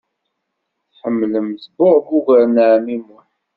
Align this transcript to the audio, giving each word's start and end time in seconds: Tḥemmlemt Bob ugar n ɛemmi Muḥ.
Tḥemmlemt 0.93 1.63
Bob 1.77 2.05
ugar 2.17 2.43
n 2.47 2.57
ɛemmi 2.69 2.97
Muḥ. 3.07 3.27